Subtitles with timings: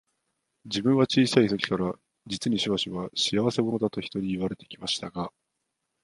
[0.65, 1.93] 自分は小さい時から、
[2.25, 5.31] 実にしばしば、仕合せ者だと人に言われて来ましたが、